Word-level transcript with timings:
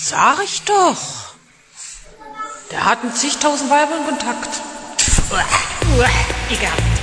Sag 0.00 0.42
ich 0.44 0.62
doch. 0.62 1.34
Der 2.70 2.84
hat 2.84 3.02
mit 3.02 3.16
zigtausend 3.16 3.70
Weibern 3.70 4.04
Kontakt. 4.06 4.48
Egal. 6.50 6.97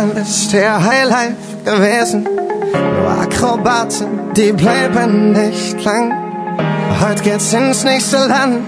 Ist 0.00 0.50
der 0.54 0.82
Highlife 0.82 1.36
gewesen. 1.62 2.24
Nur 2.24 3.10
Akrobaten, 3.20 4.32
die 4.34 4.50
bleiben 4.52 5.32
nicht 5.32 5.84
lang. 5.84 6.10
Heute 7.02 7.22
geht's 7.22 7.52
ins 7.52 7.84
nächste 7.84 8.16
Land. 8.16 8.62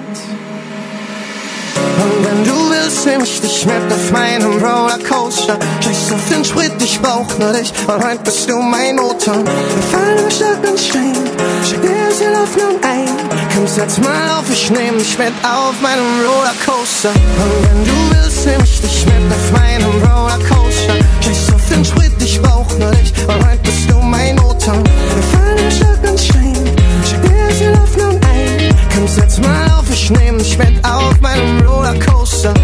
Und 2.02 2.26
wenn 2.26 2.44
du 2.44 2.70
willst, 2.70 3.06
nehm 3.06 3.22
ich 3.22 3.40
dich 3.40 3.64
mit 3.64 3.90
auf 3.90 4.12
meinem 4.12 4.62
Rollercoaster. 4.62 5.58
Scheiß 5.80 6.12
auf 6.12 6.28
den 6.30 6.44
Sprit, 6.44 6.72
ich 6.78 7.00
brauch 7.00 7.26
nur 7.38 7.52
dich. 7.52 7.72
Und 7.86 8.04
heute 8.04 8.20
bist 8.24 8.50
du 8.50 8.58
mein 8.58 8.96
Motor. 8.96 9.36
Wir 9.36 9.82
fallen 9.90 10.18
im 10.18 10.30
Stadt 10.30 10.68
und 10.68 10.78
Stein. 10.78 11.16
Schick 11.66 11.80
dir 11.80 11.96
jetzt 12.08 12.20
die 12.20 12.26
Hoffnung 12.26 12.76
ein. 12.82 13.08
Komm, 13.54 13.66
setz 13.66 13.98
mal 13.98 14.38
auf, 14.38 14.50
ich 14.50 14.70
nehm 14.70 14.98
dich 14.98 15.16
mit 15.18 15.32
auf 15.42 15.80
meinem 15.80 16.04
Rollercoaster. 16.26 17.08
Und 17.08 17.68
wenn 17.68 17.84
du 17.86 18.16
willst, 18.16 18.44
nehm 18.44 18.60
ich 18.64 18.80
dich 18.82 19.06
mit 19.06 19.32
auf 19.32 19.52
meinem 19.52 19.90
Rollercoaster 20.02 20.31
auch 22.62 22.90
nicht, 22.90 23.26
weil 23.26 23.36
heute 23.36 23.46
halt 23.46 23.62
bist 23.62 23.90
du 23.90 23.96
mein 23.98 24.38
Oton. 24.40 24.82
Wir 25.14 25.22
fallen 25.32 25.58
in 25.58 25.70
Schlag 25.70 26.10
und 26.10 26.20
Stein, 26.20 26.54
schick 27.04 27.30
mir 27.30 27.48
jetzt 27.48 27.60
die 27.60 27.68
Hoffnung 27.68 28.20
ein. 28.22 28.74
Komm, 28.94 29.08
setz 29.08 29.38
mal 29.38 29.70
auf, 29.78 29.90
ich 29.90 30.10
nehm 30.10 30.38
dich 30.38 30.56
mit 30.58 30.84
auf 30.84 31.20
meinem 31.20 31.66
Rollercoaster. 31.66 32.54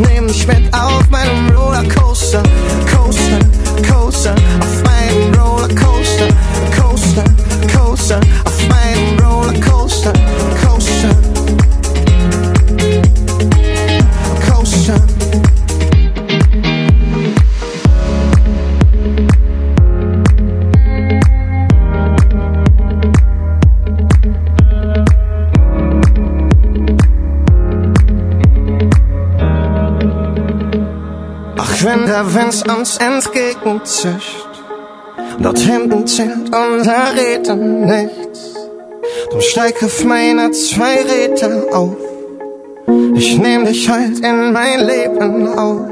Ich 0.00 0.06
nehm 0.06 0.26
auf 0.72 1.10
meinem 1.10 1.49
der 32.20 32.34
Wind 32.34 32.68
uns 32.68 32.98
entgegenzischt. 32.98 34.46
Dort 35.38 35.58
hinten 35.58 36.06
zählt 36.06 36.54
unser 36.54 37.14
Reden 37.16 37.86
nichts. 37.86 38.54
Drum 39.30 39.40
steig 39.40 39.82
auf 39.82 40.04
meine 40.04 40.50
zwei 40.50 40.96
Räder 41.02 41.74
auf. 41.74 41.96
Ich 43.14 43.38
nehm 43.38 43.64
dich 43.64 43.88
halt 43.88 44.20
in 44.20 44.52
mein 44.52 44.80
Leben 44.80 45.48
auf. 45.58 45.89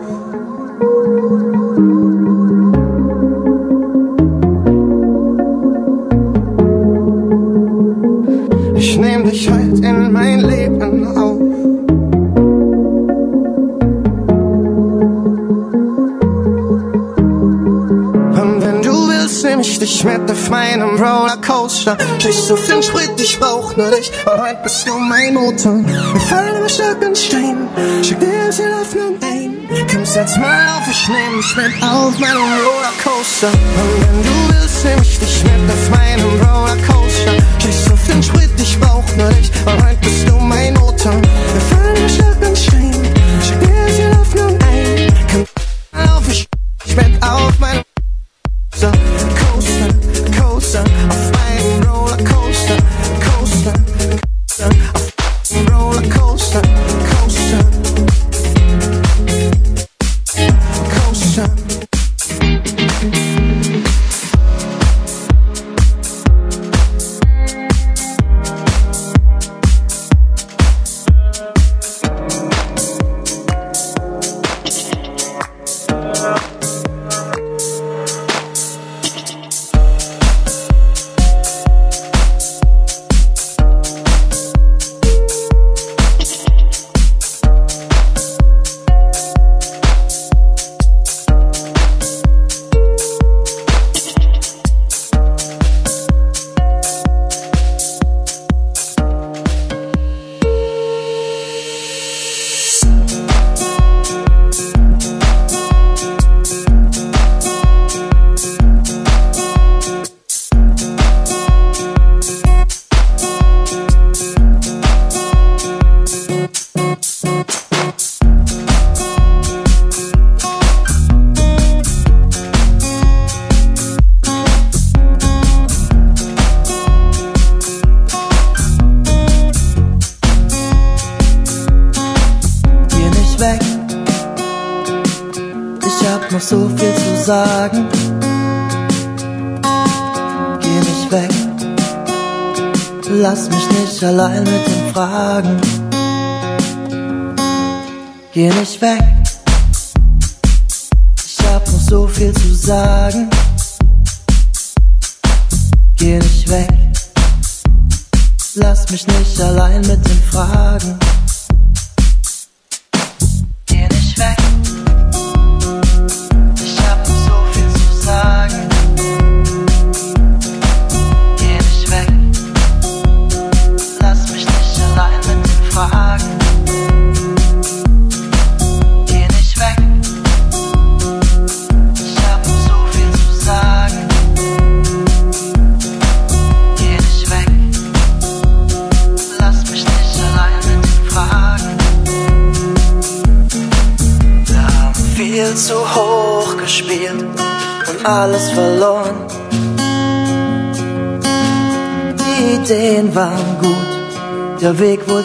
ich 19.89 20.05
mit 20.05 20.31
auf 20.31 20.51
meinem 20.51 20.97
Rollercoaster. 20.97 21.97
Nicht 22.25 22.47
so 22.47 22.57
viel 22.57 22.83
Sprit, 22.83 23.11
ich 23.17 23.39
brauch 23.39 23.75
nur 23.77 23.91
dich, 23.91 24.11
weil 24.25 24.41
heute 24.41 24.61
bist 24.63 24.87
du 24.87 24.99
mein 24.99 25.35
Motor. 25.35 25.81
Wir 25.85 26.21
fallen 26.21 26.57
immer 26.57 26.69
stark 26.69 27.03
in 27.03 27.17
Stein, 27.17 27.69
schick 28.03 28.21
dir 28.21 28.45
jetzt 28.45 28.59
der 28.59 28.79
Hoffnung 28.79 29.17
ein. 29.23 29.57
Kommst 29.91 30.17
jetzt 30.17 30.37
mal 30.37 30.67
auf, 30.77 30.87
ich 30.91 31.09
nehm 31.09 31.37
dich 31.41 31.57
mit 31.57 31.83
auf 31.83 32.19
meinem 32.19 32.43
Rollercoaster. 32.67 33.49
Und 33.49 34.03
wenn 34.03 34.23
du 34.23 34.55
willst, 34.55 34.85
nehm 34.85 35.03
ich 35.03 35.19
dich 35.19 35.45
mit 35.45 35.71
auf 35.71 35.91
meinem 35.91 36.31
Rollercoaster. 36.43 37.33
Nicht 37.65 37.85
so 37.89 37.97
viel 37.97 38.23
Sprit, 38.23 38.51
ich 38.61 38.79
brauch 38.79 39.05
nur 39.17 39.29
dich, 39.31 39.51
weil 39.65 39.77
heute 39.77 39.99
bist 40.03 40.29
du 40.29 40.38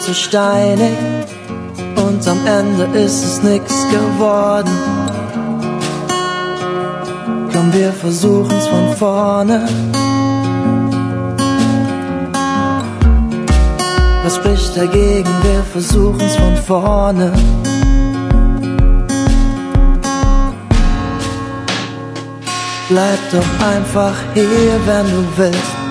zu 0.04 0.12
steinig 0.12 0.98
und 1.96 2.28
am 2.28 2.46
Ende 2.46 2.84
ist 2.98 3.24
es 3.24 3.42
nix 3.42 3.72
geworden. 3.90 4.70
Komm, 7.50 7.72
wir 7.72 7.90
versuchen's 7.90 8.66
von 8.66 8.94
vorne. 8.96 9.66
Was 14.24 14.36
spricht 14.36 14.76
dagegen? 14.76 15.30
Wir 15.42 15.62
versuchen's 15.72 16.36
von 16.36 16.56
vorne. 16.56 17.32
Bleib 22.90 23.18
doch 23.32 23.66
einfach 23.66 24.14
hier, 24.34 24.78
wenn 24.84 25.06
du 25.06 25.24
willst. 25.36 25.83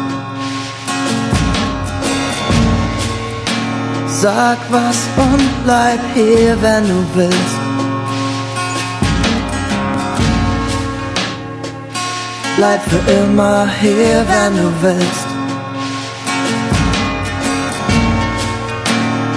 Sag 4.24 4.58
was 4.70 5.00
und 5.18 5.64
bleib 5.66 6.00
hier, 6.14 6.56
wenn 6.62 6.88
du 6.88 7.06
willst. 7.14 7.60
Bleib 12.56 12.82
für 12.84 13.12
immer 13.12 13.68
hier, 13.82 14.26
wenn 14.32 14.56
du 14.56 14.72
willst. 14.82 15.28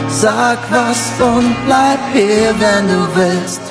Sag 0.08 0.58
was 0.70 1.20
und 1.20 1.56
bleib 1.66 1.98
hier, 2.12 2.54
wenn 2.60 2.86
du 2.86 3.08
willst. 3.16 3.65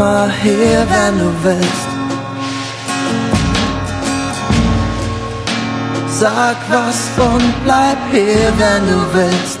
Immer 0.00 0.30
hier, 0.42 0.86
wenn 0.94 1.18
du 1.18 1.30
willst. 1.42 1.88
Sag 6.08 6.56
was 6.70 7.00
und 7.18 7.64
bleib 7.64 7.98
hier, 8.10 8.52
wenn 8.58 8.86
du 8.86 8.98
willst. 9.14 9.59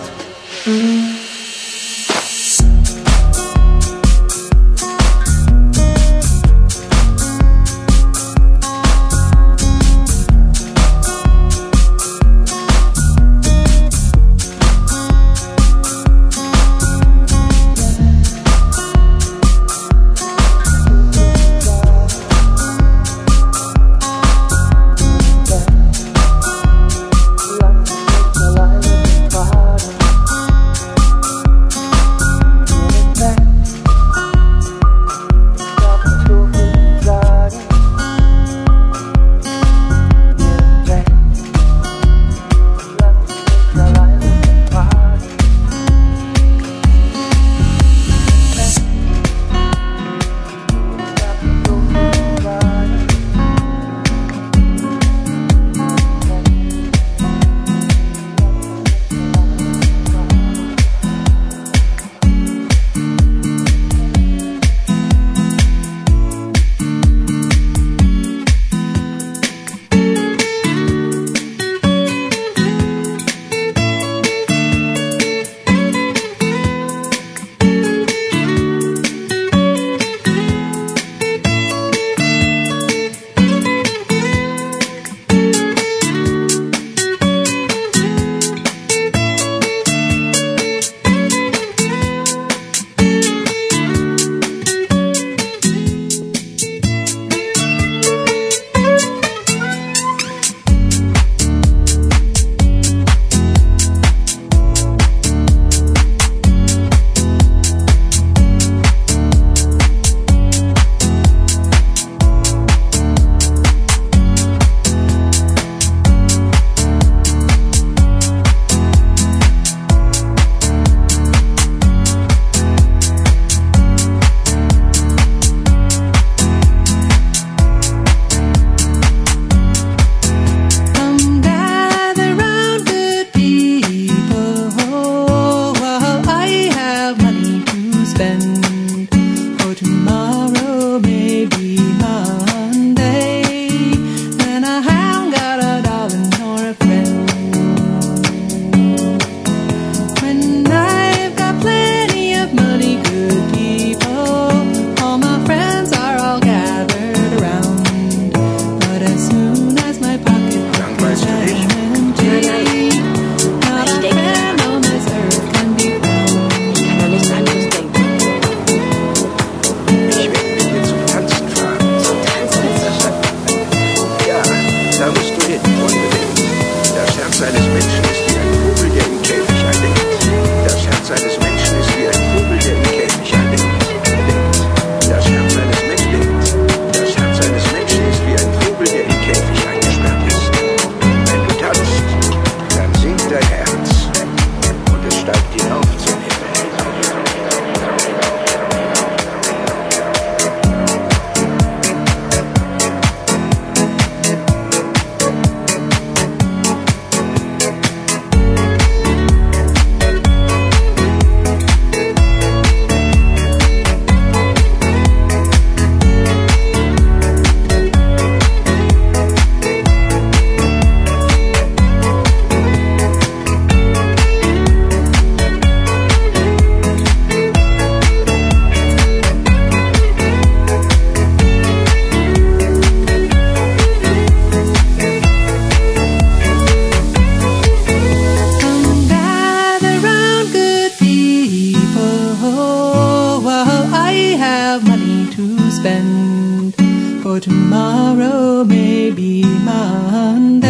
For 247.30 247.38
tomorrow 247.38 248.64
may 248.64 249.12
be 249.12 249.44
Monday, 249.44 250.69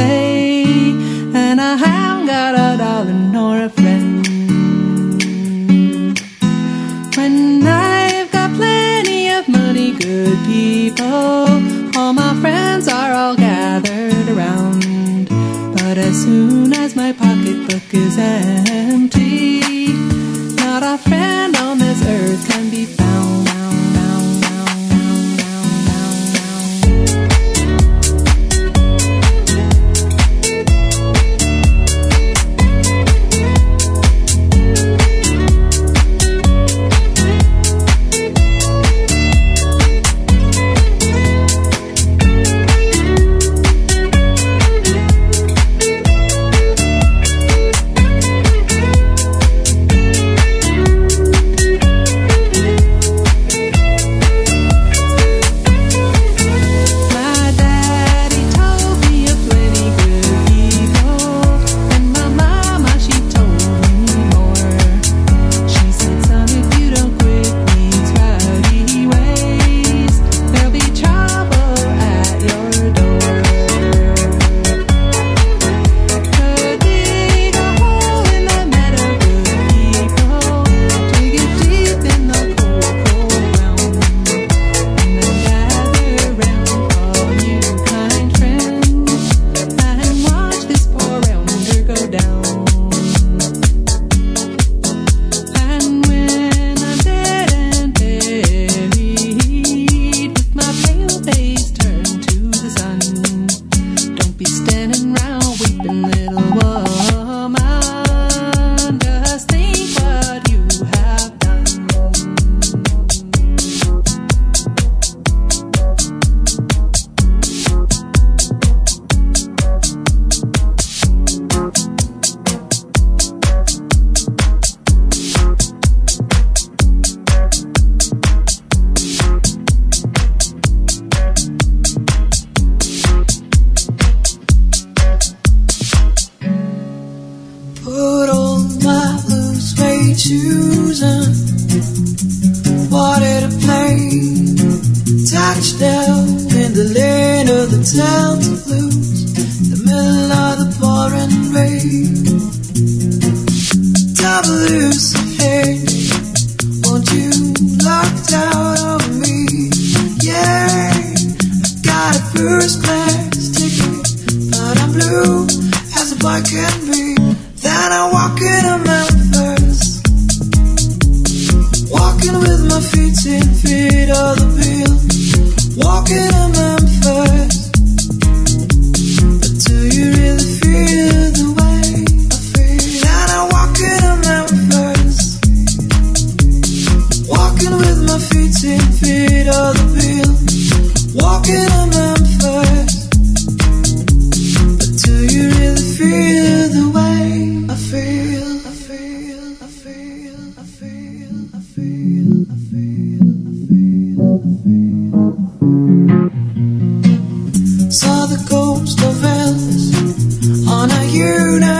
you 211.12 211.58
now. 211.58 211.79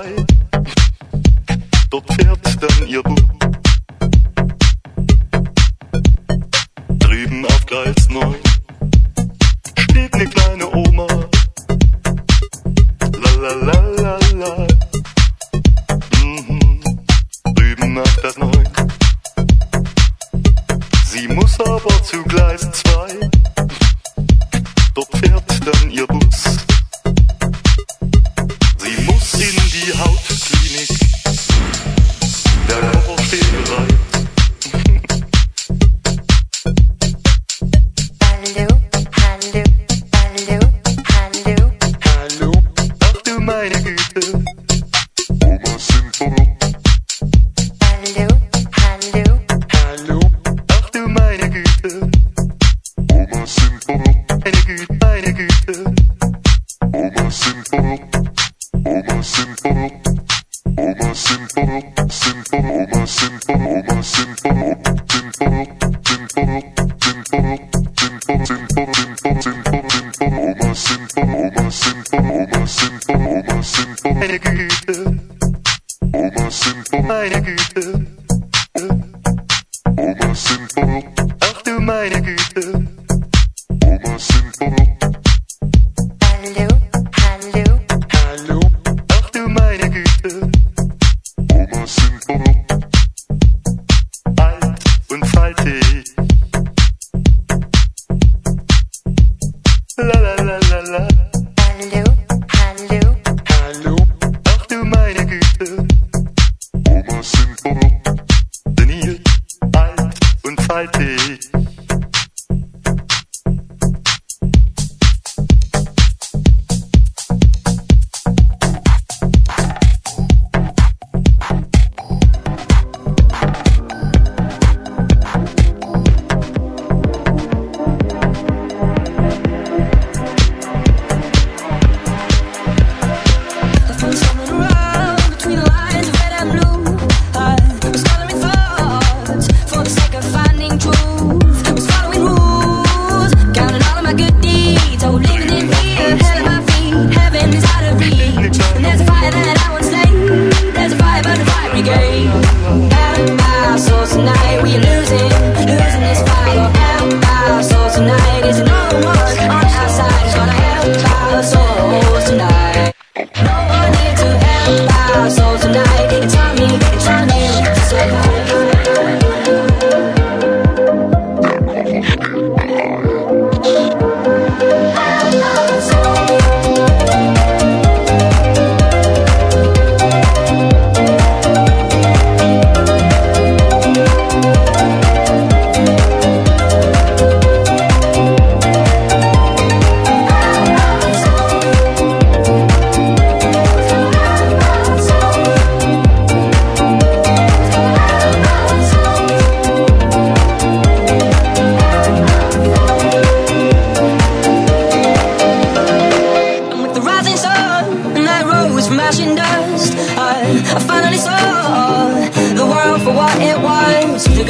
Zeit 0.00 0.26
dort 1.90 2.08
herrscht 2.24 2.62
dann 2.62 2.86
ihr 2.86 3.02
Blut. 3.02 3.39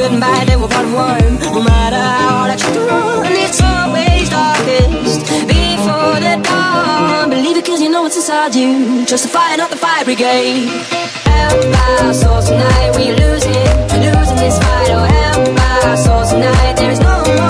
Goodbye. 0.01 0.45
they 0.47 0.57
were 0.57 0.67
part 0.67 0.87
of 0.87 0.95
one. 0.95 1.35
No 1.53 1.63
matter 1.63 2.01
how 2.01 2.41
hard 2.41 2.51
I 2.53 2.57
try 2.57 2.73
to 2.73 2.81
run, 2.89 3.33
it's 3.45 3.61
always 3.61 4.31
darkest 4.31 5.21
before 5.47 6.17
the 6.25 6.41
dawn. 6.43 7.29
Believe 7.29 7.59
it 7.59 7.67
cause 7.67 7.83
you 7.83 7.91
know 7.91 8.01
what's 8.01 8.17
inside 8.17 8.55
you. 8.55 9.05
Just 9.05 9.25
the 9.25 9.29
fire, 9.29 9.59
not 9.59 9.69
the 9.69 9.77
fire 9.77 10.03
brigade. 10.07 10.69
Help 11.29 11.77
our 11.85 12.15
souls 12.15 12.49
tonight, 12.49 12.91
we're 12.97 13.15
losing, 13.15 13.69
losing 14.01 14.39
this 14.41 14.57
fight. 14.59 14.89
Oh, 14.89 15.05
help 15.05 15.61
our 15.85 15.97
souls 15.99 16.31
tonight, 16.33 16.75
there 16.77 16.91
is 16.93 17.01
no 17.01 17.23
more. 17.27 17.50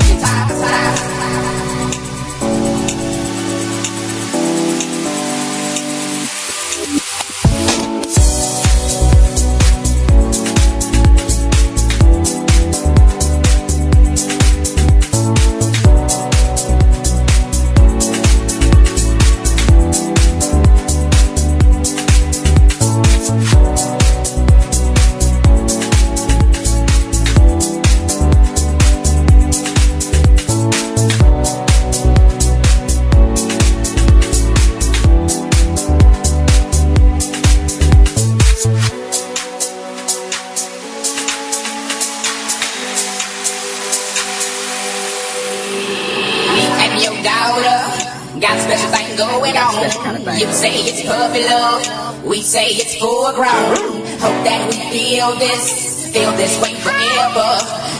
hypnotized. 0.00 0.91
Full 53.02 53.32
grown. 53.34 54.06
Hope 54.22 54.40
that 54.46 54.62
we 54.70 54.78
feel 54.94 55.34
this, 55.34 56.06
feel 56.14 56.30
this 56.38 56.54
way 56.62 56.78
forever. 56.78 57.50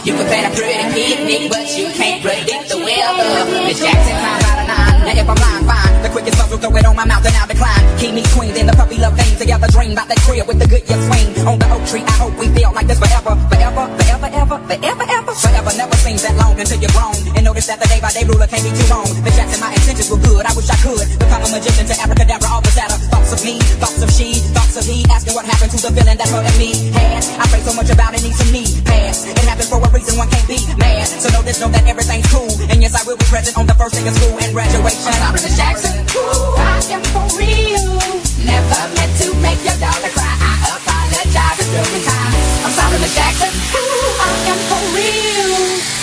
You 0.07 0.15
can 0.15 0.25
plan 0.31 0.47
a 0.47 0.51
pretty 0.55 0.79
picnic, 0.95 1.51
but 1.51 1.67
you 1.75 1.91
can't 1.91 2.23
predict 2.23 2.71
the 2.71 2.79
weather. 2.79 3.27
Miss 3.67 3.83
Jackson 3.83 4.15
climbs 4.15 4.47
out 4.47 4.63
of 4.63 4.67
nine. 4.71 4.99
Now 5.03 5.19
if 5.19 5.27
I'm 5.27 5.39
lying, 5.43 5.67
fine. 5.67 5.93
The 6.03 6.09
quickest 6.15 6.39
buzz 6.39 6.51
will 6.51 6.59
throw 6.63 6.71
it 6.79 6.87
on 6.87 6.95
my 6.95 7.03
mouth 7.03 7.23
and 7.27 7.35
I'll 7.35 7.47
decline. 7.51 7.83
Keep 7.99 8.15
me 8.15 8.23
queen, 8.31 8.55
then 8.55 8.67
the 8.67 8.75
puppy 8.79 8.95
love 8.95 9.15
thing. 9.19 9.35
Together 9.35 9.67
dream 9.75 9.91
about 9.91 10.07
that 10.07 10.19
crib 10.23 10.47
with 10.47 10.59
the 10.59 10.67
good 10.67 10.83
year 10.87 10.99
swing. 11.07 11.27
On 11.47 11.59
the 11.59 11.67
oak 11.75 11.83
tree, 11.91 12.03
I 12.07 12.15
hope 12.23 12.35
we 12.39 12.47
feel 12.55 12.71
like 12.71 12.87
this 12.87 12.99
forever. 12.99 13.35
Forever, 13.51 13.83
forever, 13.99 14.27
ever, 14.31 14.57
forever, 14.71 15.05
ever. 15.07 15.33
Forever 15.35 15.71
never 15.75 15.95
seems 15.99 16.23
that 16.23 16.35
long 16.39 16.55
until 16.55 16.79
you're 16.79 16.95
grown. 16.95 17.15
And 17.35 17.43
notice 17.43 17.67
that 17.67 17.79
the 17.79 17.87
day 17.91 17.99
by 17.99 18.11
day 18.15 18.23
ruler 18.23 18.47
can't 18.47 18.63
be 18.63 18.71
too 18.71 18.87
long. 18.87 19.07
Miss 19.23 19.35
Jackson, 19.35 19.59
my 19.59 19.71
intentions 19.71 20.07
were 20.11 20.19
good. 20.23 20.43
I 20.47 20.51
wish 20.55 20.67
I 20.67 20.79
could 20.83 21.07
become 21.19 21.43
a 21.43 21.49
magician 21.51 21.87
to 21.91 21.95
abracadabra, 21.95 22.47
all 22.51 22.63
the 22.63 22.71
data. 22.71 22.95
Thoughts 23.11 23.31
of 23.35 23.39
me, 23.43 23.59
thoughts 23.79 24.03
of 24.03 24.11
she, 24.11 24.32
of 24.77 24.85
he. 24.85 25.05
Asking 25.09 25.33
what 25.35 25.45
happened 25.45 25.71
to 25.71 25.77
the 25.77 25.91
feeling 25.93 26.17
that 26.17 26.29
her 26.29 26.41
and 26.41 26.57
me 26.57 26.73
had. 26.93 27.21
I 27.37 27.45
pray 27.49 27.61
so 27.61 27.73
much 27.73 27.89
about 27.89 28.13
it, 28.17 28.23
needs 28.25 28.37
some 28.37 28.49
me 28.49 28.65
pass. 28.85 29.25
It 29.29 29.45
happened 29.45 29.69
for 29.69 29.77
a 29.77 29.89
reason, 29.93 30.17
one 30.17 30.29
can't 30.29 30.47
be 30.47 30.57
mad. 30.77 31.05
So 31.07 31.29
know 31.29 31.41
this, 31.45 31.61
know 31.61 31.69
that 31.69 31.85
everything's 31.85 32.25
cool. 32.33 32.49
And 32.69 32.81
yes, 32.81 32.97
I 32.97 33.05
will 33.05 33.17
be 33.17 33.25
present 33.29 33.57
on 33.57 33.67
the 33.67 33.77
first 33.77 33.93
day 33.95 34.05
of 34.07 34.13
school 34.17 34.33
and 34.41 34.51
graduation. 34.53 35.13
I'm 35.21 35.33
Miss 35.37 35.53
Jackson. 35.53 35.93
Ooh, 36.17 36.57
I 36.57 36.81
am 36.89 37.03
for 37.13 37.25
real. 37.37 38.01
Never 38.41 38.81
meant 38.97 39.13
to 39.21 39.27
make 39.45 39.61
your 39.61 39.77
daughter 39.77 40.09
cry. 40.09 40.33
I 40.41 40.53
apologize 40.73 41.57
a 41.61 41.65
trillion 41.69 42.01
times. 42.01 42.45
I'm 42.65 42.73
sorry, 42.73 42.97
Miss 42.97 43.13
Jackson. 43.13 43.51
Ooh, 43.77 44.25
I 44.25 44.31
am 44.49 44.59
for 44.69 44.83
real. 44.97 45.53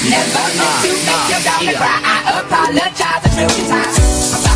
Never 0.07 0.45
meant 0.55 0.77
to 0.87 0.91
make 0.95 1.25
your 1.27 1.43
daughter 1.43 1.75
cry. 1.75 1.99
I 2.07 2.17
apologize 2.39 3.23
a 3.27 3.31
trillion 3.35 3.67
times. 3.67 4.50